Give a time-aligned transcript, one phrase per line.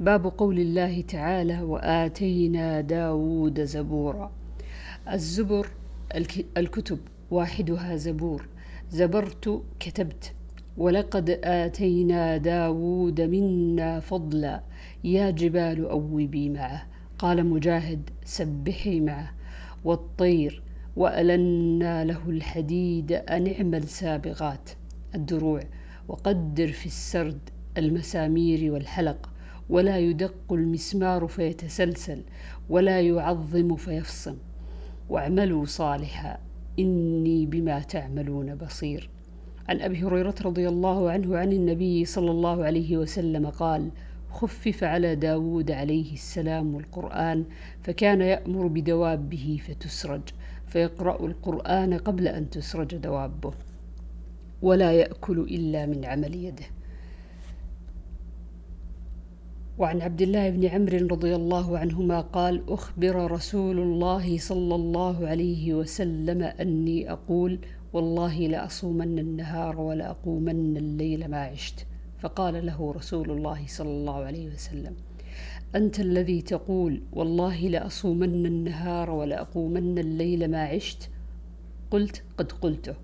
[0.00, 4.32] باب قول الله تعالى وآتينا داود زبورا
[5.12, 5.68] الزبر
[6.56, 6.98] الكتب
[7.30, 8.48] واحدها زبور.
[8.90, 10.32] زبرت كتبت.
[10.76, 14.62] ولقد آتينا داود منا فضلا.
[15.04, 16.86] يا جبال أوبي معه
[17.18, 19.32] قال مجاهد سبحي معه
[19.84, 20.62] والطير
[20.96, 24.70] وألنا له الحديد أن اعمل سابغات
[25.14, 25.60] الدروع
[26.08, 27.38] وقدر في السرد
[27.78, 29.30] المسامير والحلق
[29.70, 32.22] ولا يدق المسمار فيتسلسل
[32.70, 34.36] ولا يعظم فيفصم.
[35.08, 36.38] واعملوا صالحا
[36.78, 39.10] إني بما تعملون بصير.
[39.68, 43.90] عن أبي هريرة رضي الله عنه عن النبي صلى الله عليه وسلم قال
[44.30, 47.44] خفف على داود عليه السلام القرآن
[47.82, 50.22] فكان يأمر بدوابه فتسرج
[50.66, 53.52] فيقرأ القرآن قبل أن تسرج دوابه
[54.62, 56.64] ولا يأكل إلا من عمل يده.
[59.78, 65.74] وعن عبد الله بن عمرو رضي الله عنهما قال أخبر رسول الله صلى الله عليه
[65.74, 67.58] وسلم أني أقول
[67.92, 71.86] والله لأصومن النهار ولأقومن الليل ما عشت.
[72.18, 74.94] فقال له رسول الله صلى الله عليه وسلم
[75.74, 81.10] أنت الذي تقول والله لأصومن النهار ولأقومن الليل ما عشت؟
[81.90, 82.94] قلت قد قلته.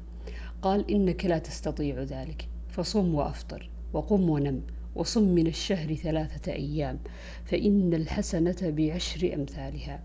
[0.63, 4.63] قال إنك لا تستطيع ذلك فصم وأفطر وقم ونم.
[4.95, 6.99] وصم من الشهر ثلاثة أيام
[7.45, 10.03] فإن الحسنة بعشر أمثالها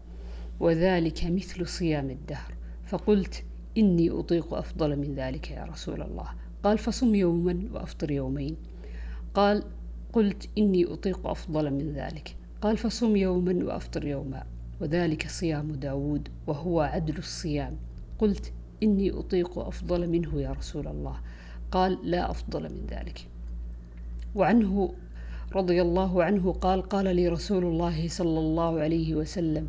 [0.60, 2.54] وذلك مثل صيام الدهر.
[2.86, 3.44] فقلت
[3.78, 6.28] إني أطيق أفضل من ذلك يا رسول الله.
[6.64, 8.56] قال فصم يوما وأفطر يومين.
[9.34, 9.64] قال
[10.14, 12.36] قلت إني أطيق أفضل من ذلك.
[12.62, 14.44] قال فصم يوما وأفطر يوما
[14.82, 17.78] وذلك صيام داود وهو عدل الصيام.
[18.20, 21.20] قلت إني أطيق أفضل منه يا رسول الله.
[21.72, 23.28] قال لا أفضل من ذلك.
[24.36, 24.94] وعنه
[25.56, 29.68] رضي الله عنه قال قال لي رسول الله صلى الله عليه وسلم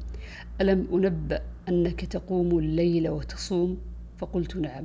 [0.61, 3.79] ألم أنبأ أنك تقوم الليل وتصوم؟
[4.17, 4.85] فقلت نعم.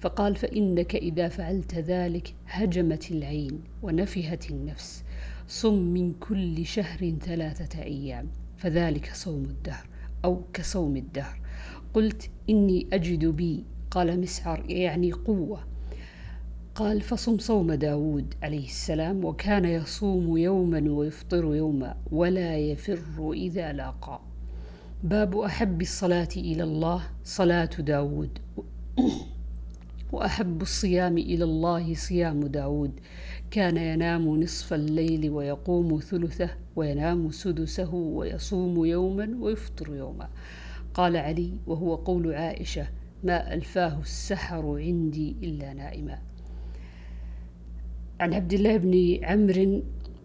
[0.00, 5.04] فقال فإنك إذا فعلت ذلك هجمت العين ونفهت النفس
[5.48, 9.86] صم من كل شهر ثلاثة أيام فذلك صوم الدهر
[10.24, 11.40] أو كصوم الدهر.
[11.94, 15.60] قلت إني أجد بي قال مسعر يعني قوة
[16.78, 24.20] قال فصم صوم داود عليه السلام وكان يصوم يوما ويفطر يوما ولا يفر إذا لاقى.
[25.02, 28.38] باب أحب الصلاة إلى الله صلاة داود.
[30.12, 32.92] وأحب الصيام إلى الله صيام داود.
[33.50, 40.28] كان ينام نصف الليل ويقوم ثلثه وينام سدسه ويصوم يوما ويفطر يوما.
[40.94, 42.86] قال علي وهو قول عائشة
[43.24, 46.18] ما ألفاه السحر عندي إلا نائما.
[48.20, 49.82] عن عبد الله بن عمرو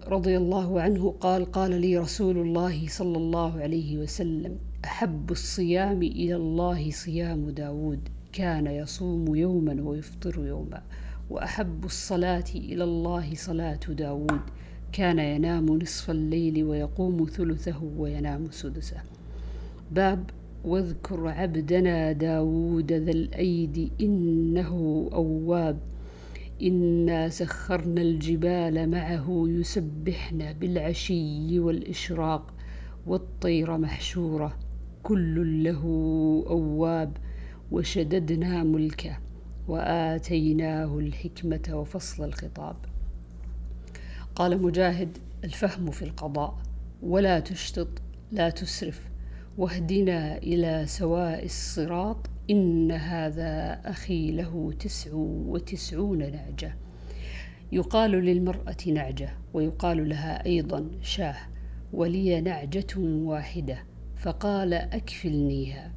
[0.07, 6.35] رضي الله عنه قال قال لي رسول الله صلى الله عليه وسلم أحب الصيام إلى
[6.35, 7.99] الله صيام داود
[8.31, 10.81] كان يصوم يوما ويفطر يوما
[11.29, 14.41] وأحب الصلاة إلى الله صلاة داود
[14.91, 18.97] كان ينام نصف الليل ويقوم ثلثه وينام سدسه.
[19.91, 20.29] باب
[20.65, 24.69] واذكر عبدنا داود ذا الأيد إنه
[25.13, 25.92] أواب.
[26.61, 32.53] إنا سخرنا الجبال معه يسبحن بالعشي والإشراق
[33.07, 34.59] والطير محشورة
[35.03, 35.83] كل له
[36.49, 37.17] أواب
[37.71, 39.17] وشددنا ملكه
[39.67, 42.75] وآتيناه الحكمة وفصل الخطاب.
[44.35, 46.57] قال مجاهد الفهم في القضاء
[47.03, 47.87] ولا تشتط
[48.31, 49.12] لا تسرف.
[49.57, 56.75] واهدنا إلى سواء الصراط إن هذا أخي له تسع وتسعون نعجة.
[57.71, 61.35] يقال للمرأة نعجة ويقال لها أيضا شاه
[61.93, 63.77] ولي نعجة واحدة
[64.17, 65.91] فقال أكفلنيها.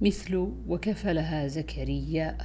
[0.00, 2.38] مثل وكفلها زكريا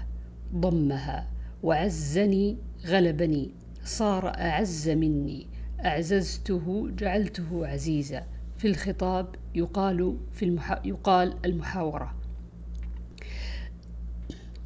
[0.56, 1.28] ضمها
[1.64, 3.52] وعزني غلبني
[3.84, 5.48] صار أعز مني
[5.86, 8.37] أعززته جعلته عزيزا.
[8.58, 10.82] في الخطاب يقال في المحا...
[10.86, 12.16] يقال المحاورة.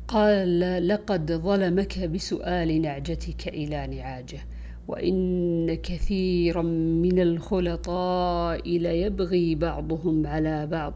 [0.08, 4.40] قال لقد ظلمك بسؤال نعجتك إلى نعاجه
[4.88, 6.62] وإن كثيرا
[7.02, 10.94] من الخلطاء ليبغي بعضهم على بعض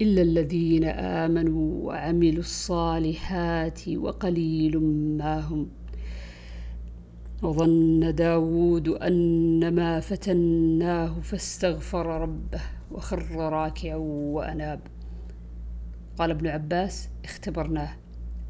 [0.00, 4.78] إلا الذين آمنوا وعملوا الصالحات وقليل
[5.18, 5.68] ما هم
[7.42, 14.80] وظن داود أن ما فتناه فاستغفر ربه وخر راكعا وأناب.
[16.18, 17.90] قال ابن عباس اختبرناه.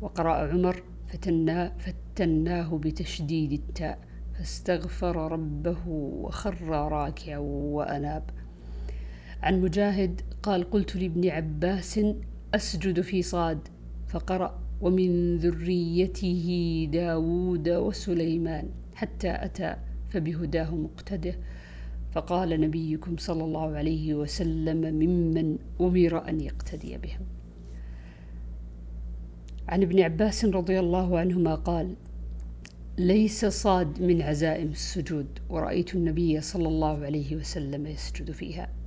[0.01, 3.99] وقرأ عمر فتناه, فتناه بتشديد التاء
[4.35, 8.31] فاستغفر ربه وخر راكعا وأناب.
[9.43, 12.01] عن مجاهد قال قلت لابن عباس
[12.55, 13.69] أسجد في صاد.
[14.09, 16.47] فقرأ ومن ذريته
[16.93, 19.77] داود وسليمان حتى أتى
[20.09, 21.35] فبهداه مقتده.
[22.13, 27.21] فقال نبيكم صلى الله عليه وسلم ممن أمر أن يقتدي بهم.
[29.69, 31.95] عن ابن عباس رضي الله عنهما قال
[32.99, 38.78] ليس صاد من عزائم السجود ورأيت النبي صلى الله عليه وسلم يسجد فيها.